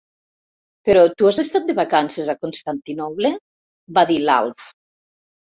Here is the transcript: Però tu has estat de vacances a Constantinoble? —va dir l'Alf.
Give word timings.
Però 0.87 1.03
tu 1.19 1.29
has 1.29 1.41
estat 1.43 1.67
de 1.67 1.75
vacances 1.79 2.31
a 2.33 2.37
Constantinoble? 2.47 3.33
—va 3.93 4.07
dir 4.15 4.19
l'Alf. 4.27 4.75